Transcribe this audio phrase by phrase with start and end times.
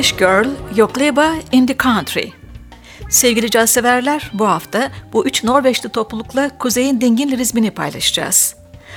[0.00, 2.32] Splash Girl, Yokleba in the Country.
[3.10, 8.56] Sevgili caz severler, bu hafta bu üç Norveçli toplulukla Kuzey'in dingin lirizmini paylaşacağız.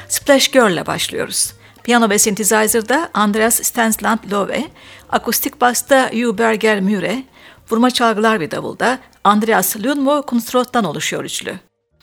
[0.09, 1.53] Splash Girl ile başlıyoruz.
[1.84, 4.63] Piyano ve synthesizer'da Andreas Stensland Love,
[5.09, 7.23] akustik basta Hugh Berger Müre,
[7.71, 11.55] vurma çalgılar ve davulda Andreas Lundmo Kunstrot'tan oluşuyor üçlü.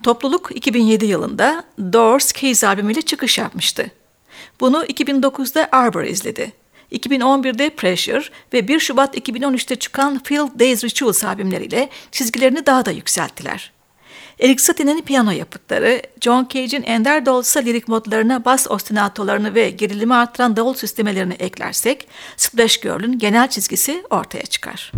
[0.03, 3.91] Topluluk 2007 yılında Doors Keys albümüyle çıkış yapmıştı.
[4.61, 6.60] Bunu 2009'da Arbor izledi.
[6.93, 13.73] 2011'de Pressure ve 1 Şubat 2013'te çıkan Field Days Rituals albümleriyle çizgilerini daha da yükselttiler.
[14.41, 17.31] Eric Satie'nin piyano yapıtları, John Cage'in ender de
[17.65, 24.47] lirik modlarına bas ostinatolarını ve gerilimi artıran davul süslemelerini eklersek, Splash Girl'ün genel çizgisi ortaya
[24.47, 24.93] çıkar.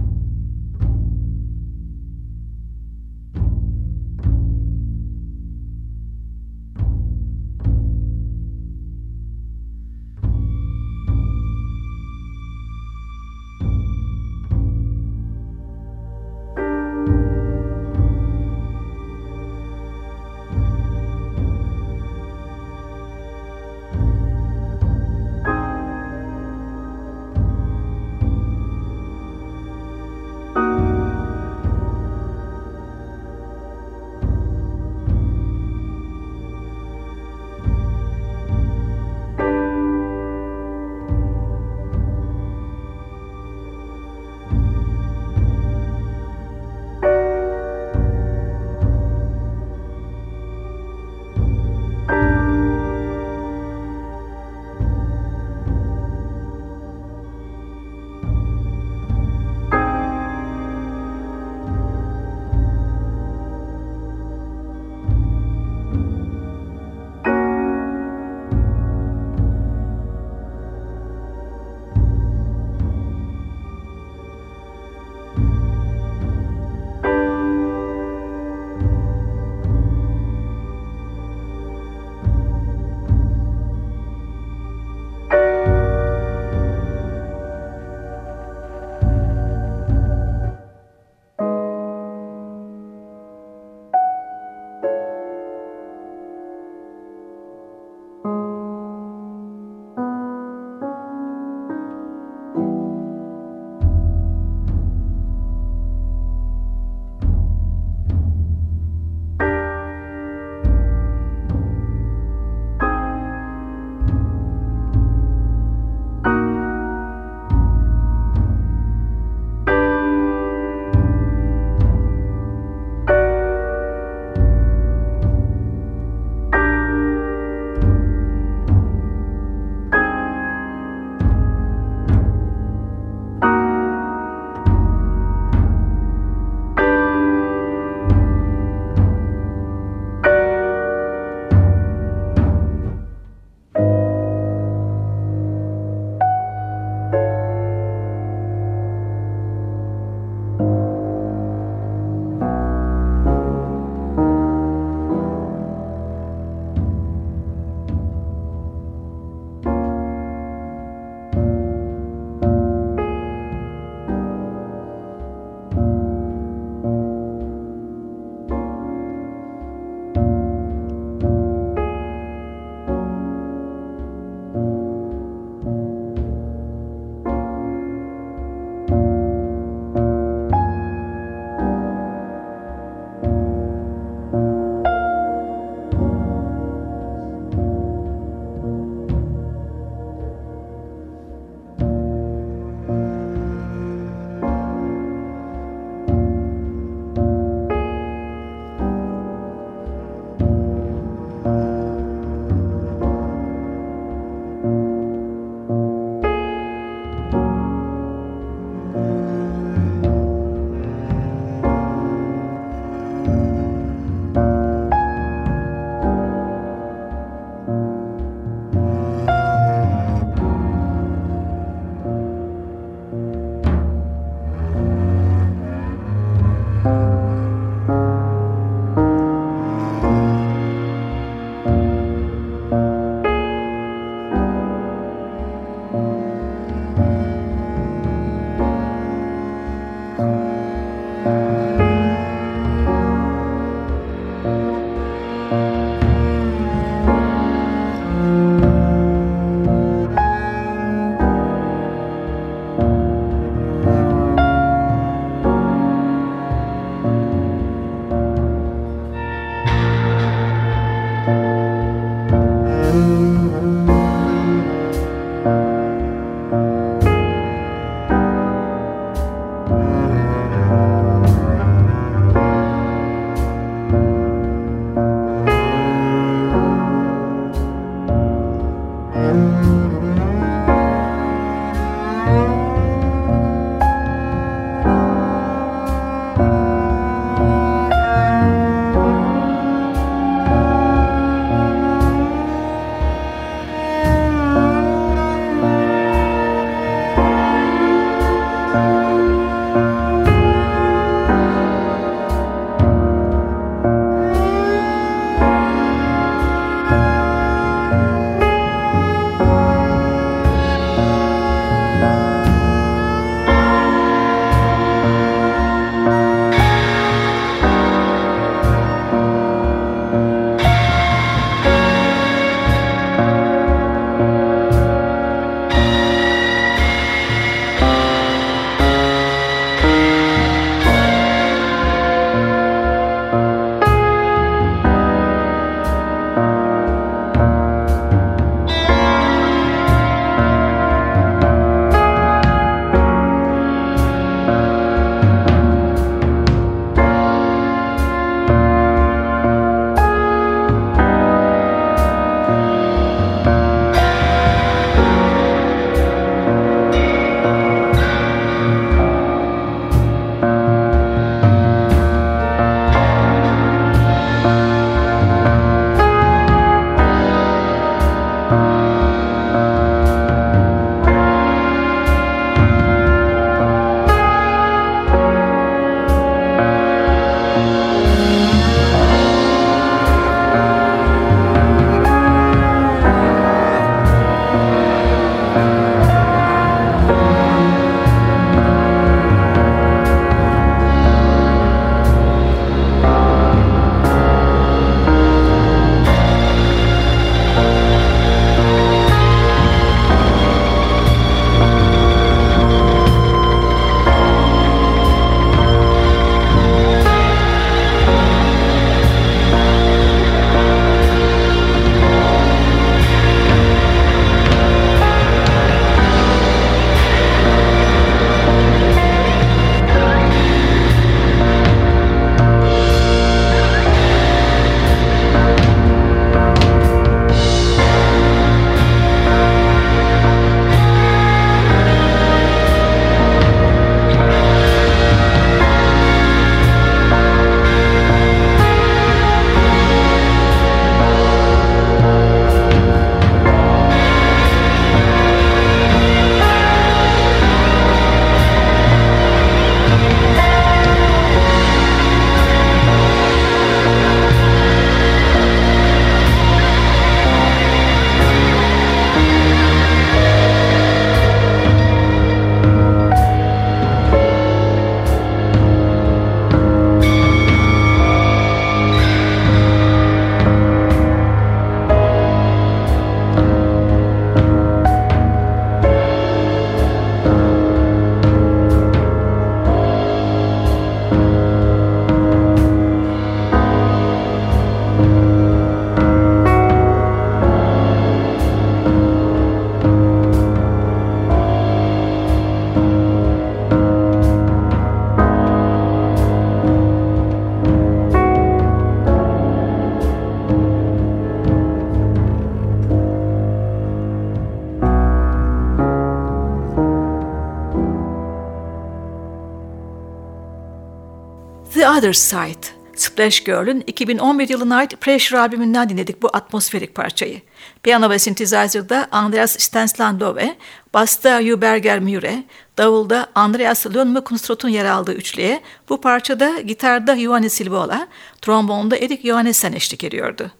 [512.02, 512.66] Other Side.
[512.96, 517.40] Splash Girl'ün 2011 yılına ait Pressure albümünden dinledik bu atmosferik parçayı.
[517.82, 520.56] Piyano ve synthesizer'da Andreas Stenslandove,
[520.94, 522.44] basta Huberger Müre,
[522.78, 524.20] davulda Andreas Lönnmö
[524.68, 528.08] yer aldığı üçlüye, bu parçada gitarda Johannes Silvola,
[528.40, 530.50] trombonda Erik Johannesen eşlik ediyordu.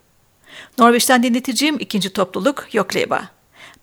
[0.79, 3.23] Norveç'ten dinleteceğim ikinci topluluk Yokleba.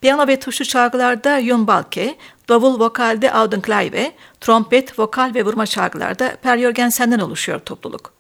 [0.02, 2.16] Piyano ve tuşlu çalgılarda Jon Balke,
[2.50, 8.14] davul vokalde Audun Kleive, trompet, vokal ve vurma çalgılarda Per Jörgensen'den oluşuyor topluluk.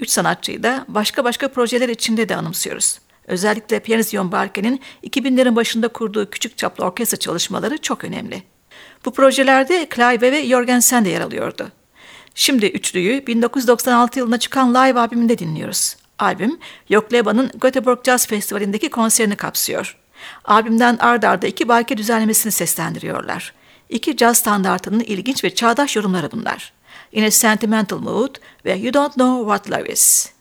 [0.00, 2.98] Üç sanatçıyı da başka başka projeler içinde de anımsıyoruz.
[3.26, 8.42] Özellikle piyanist Jon Balke'nin 2000'lerin başında kurduğu küçük çaplı orkestra çalışmaları çok önemli.
[9.04, 11.68] Bu projelerde Clive ve Jorgensen de yer alıyordu.
[12.34, 15.96] Şimdi üçlüyü 1996 yılında çıkan Live albümünde dinliyoruz.
[16.18, 16.58] Albüm,
[16.88, 19.96] Yokleba'nın Göteborg Jazz Festivali'ndeki konserini kapsıyor.
[20.44, 23.57] Albümden ard arda iki balke düzenlemesini seslendiriyorlar.
[23.88, 26.72] İki caz standartının ilginç ve çağdaş yorumları bunlar.
[27.12, 30.32] In a Sentimental Mood ve You Don't Know What Love Is.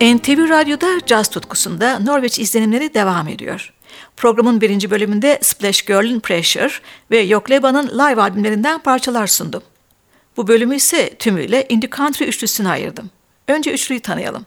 [0.00, 3.72] NTV Radyo'da caz tutkusunda Norveç izlenimleri devam ediyor.
[4.16, 6.70] Programın birinci bölümünde Splash Girl'in Pressure
[7.10, 9.62] ve Yokleba'nın live albümlerinden parçalar sundum.
[10.36, 13.10] Bu bölümü ise tümüyle Indie Country üçlüsüne ayırdım.
[13.48, 14.46] Önce üçlüyü tanıyalım.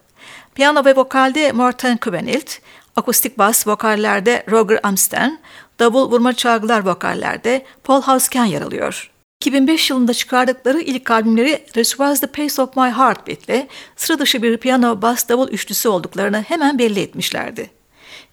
[0.56, 2.58] Piyano ve vokalde Morten Kubenilt,
[2.96, 5.40] akustik bas vokallerde Roger Amsten,
[5.80, 9.12] davul vurma çalgılar vokallerde Paul Hausken yer alıyor.
[9.42, 15.02] 2005 yılında çıkardıkları ilk albümleri Was The Pace Of My Heartbeat'le sıra dışı bir piyano
[15.02, 17.70] bas davul üçlüsü olduklarını hemen belli etmişlerdi.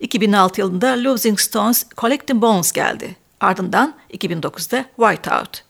[0.00, 3.16] 2006 yılında Losing Stones Collecting Bones geldi.
[3.40, 5.64] Ardından 2009'da Whiteout.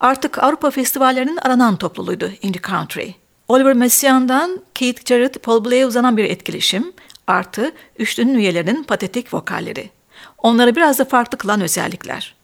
[0.00, 3.10] Artık Avrupa festivallerinin aranan topluluğuydu Indie Country.
[3.48, 6.92] Oliver Messiaen'dan Keith Jarrett, Paul Bley'e uzanan bir etkileşim,
[7.26, 9.90] artı üçlünün üyelerinin patetik vokalleri.
[10.38, 12.34] Onları biraz da farklı kılan özellikler.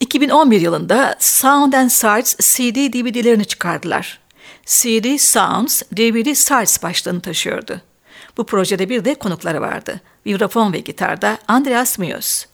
[0.00, 4.18] 2011 yılında Sound and Sights CD DVD'lerini çıkardılar.
[4.64, 7.80] CD Sounds, DVD Sights başlığını taşıyordu.
[8.36, 10.00] Bu projede bir de konukları vardı.
[10.26, 12.46] Vibrafon ve gitarda Andreas Muse.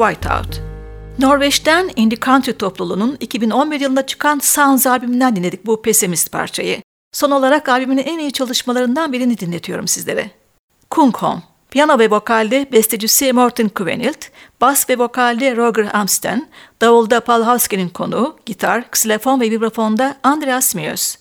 [0.00, 0.60] Whiteout.
[1.18, 6.82] Norveç'ten In the Country topluluğunun 2011 yılında çıkan Sounds albümünden dinledik bu pesimist parçayı.
[7.12, 10.30] Son olarak albümün en iyi çalışmalarından birini dinletiyorum sizlere.
[10.90, 11.16] Kung
[11.70, 14.26] Piyano ve vokalde bestecisi Morten Kvenilt,
[14.60, 16.48] bas ve vokalde Roger Amsten,
[16.80, 21.19] davulda Paul Husky'nin konuğu, gitar, ksilefon ve vibrafonda Andreas Mjös.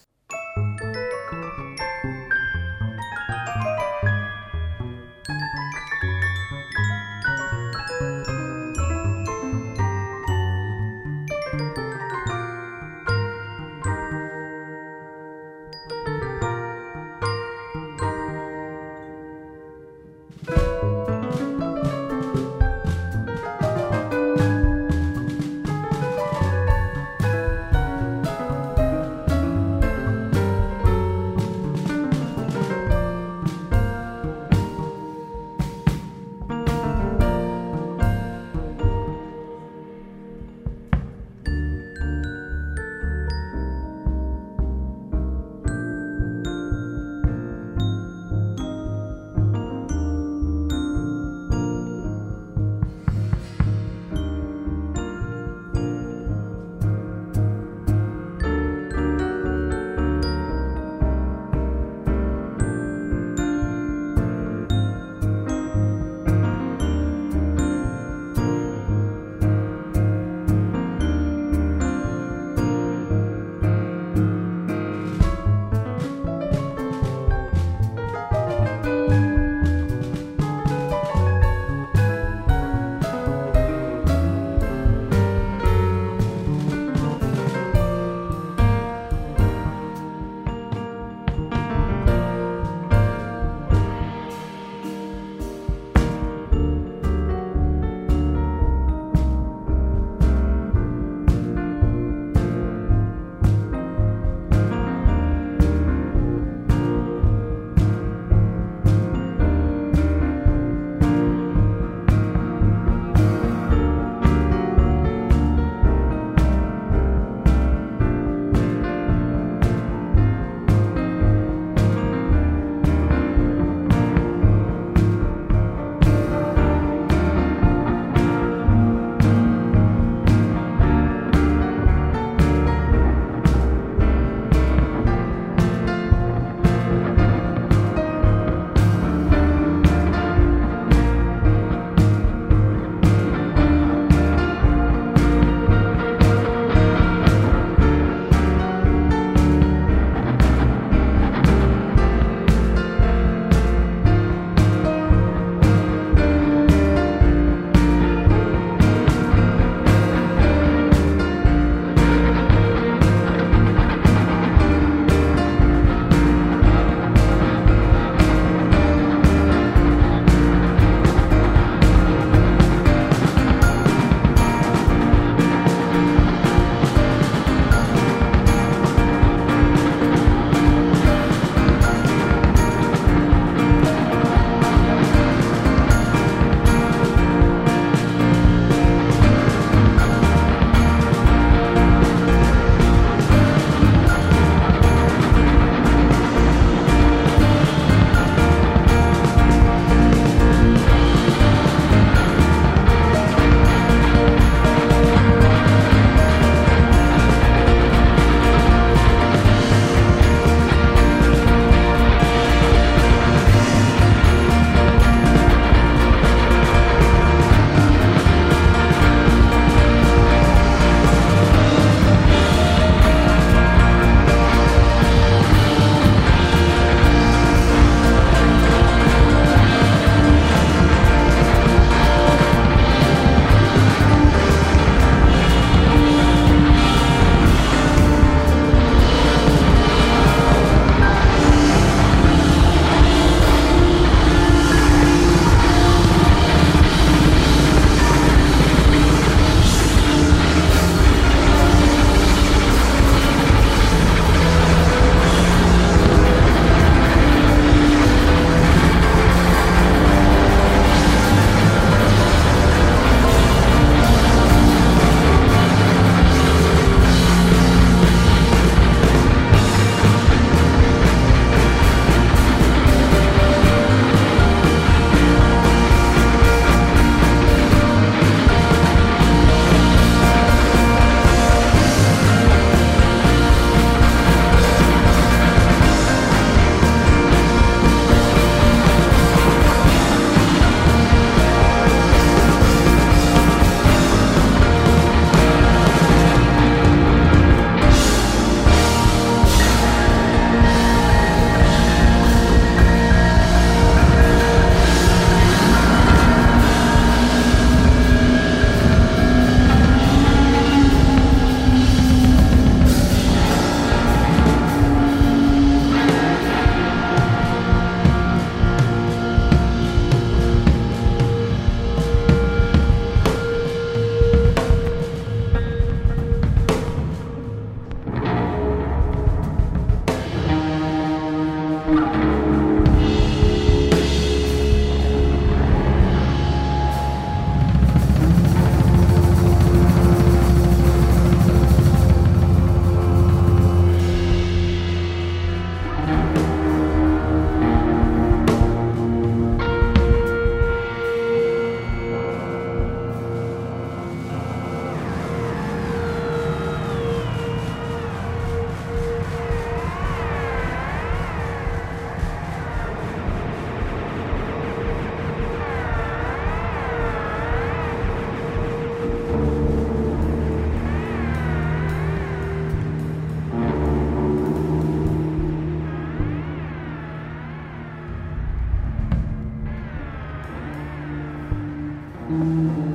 [382.29, 382.88] Mm-hmm.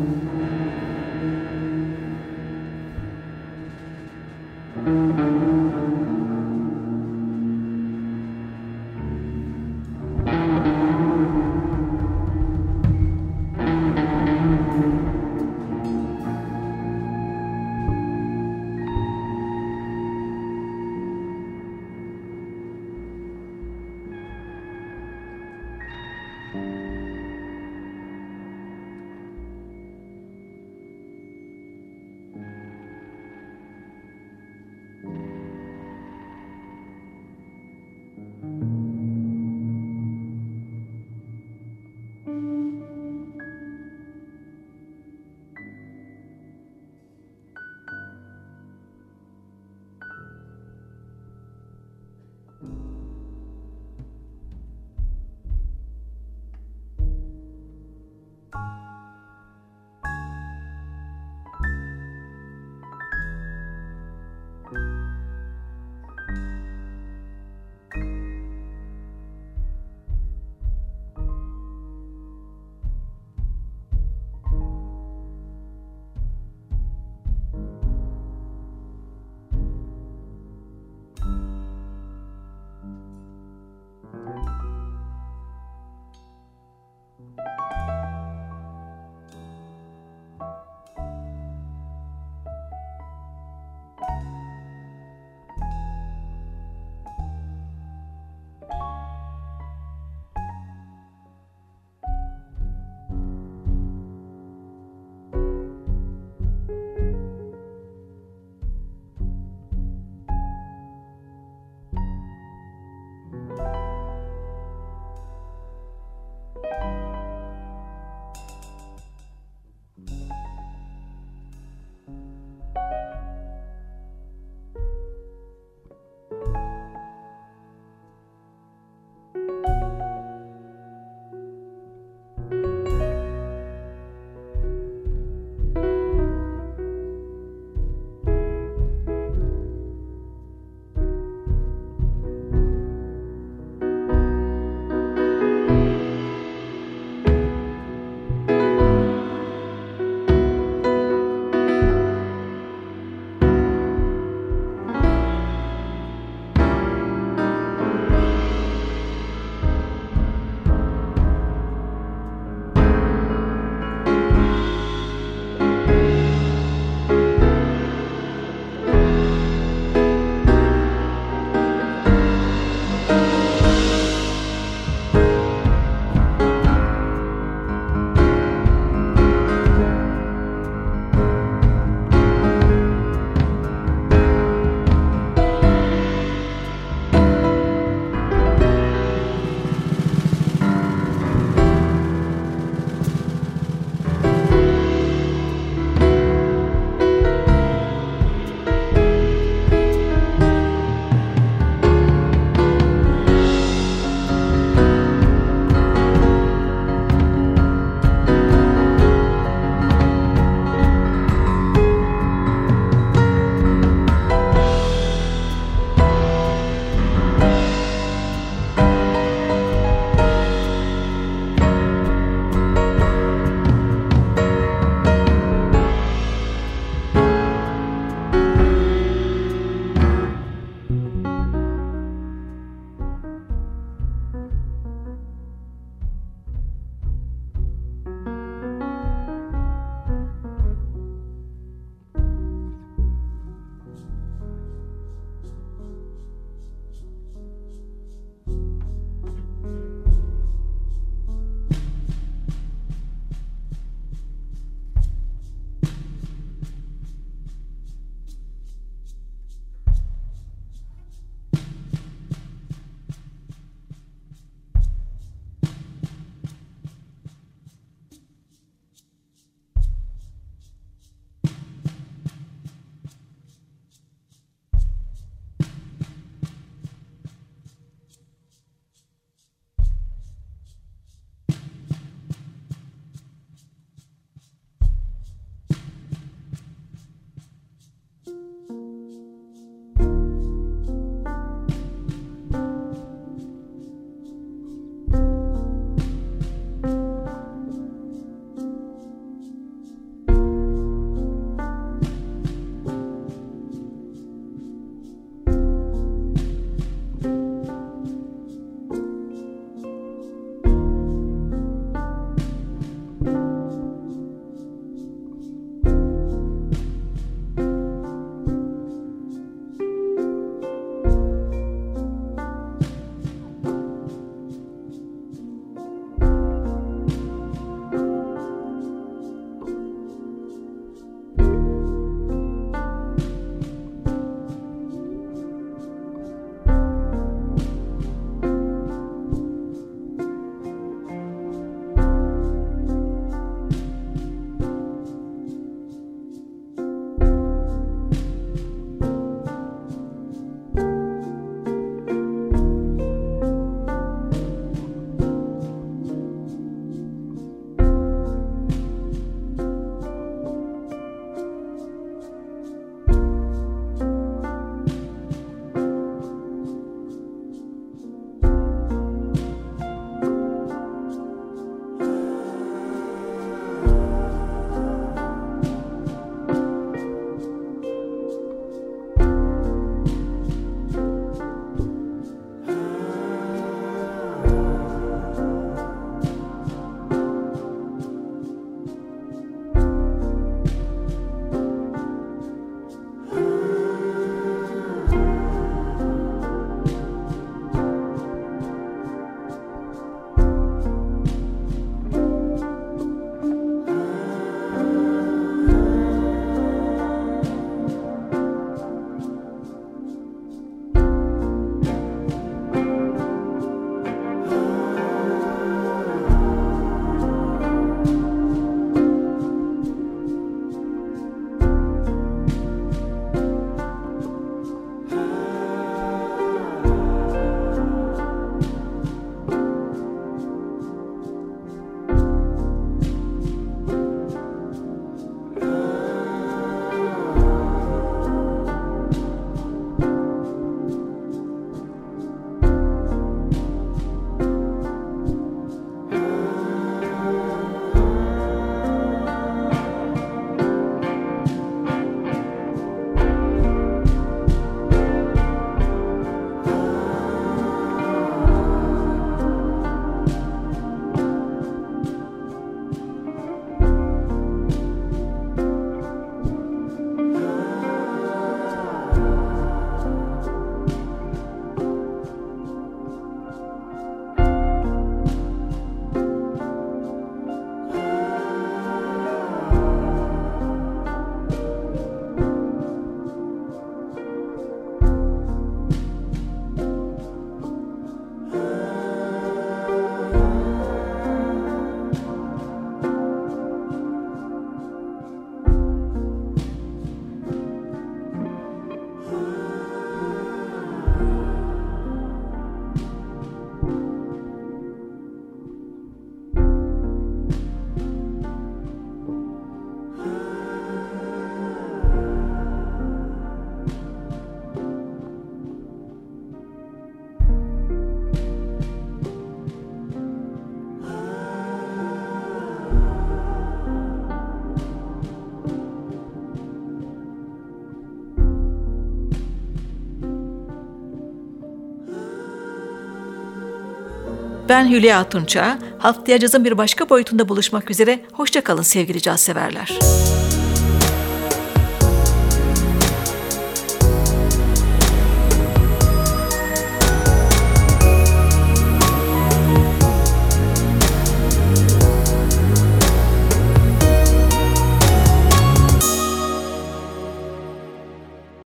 [534.68, 535.78] Ben Hülya Tunça.
[535.98, 538.20] Haftaya cazın bir başka boyutunda buluşmak üzere.
[538.32, 539.98] Hoşçakalın sevgili caz severler.